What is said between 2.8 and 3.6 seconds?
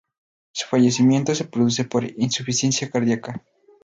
cardíaca.